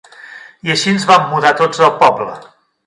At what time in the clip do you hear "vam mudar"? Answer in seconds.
1.11-1.55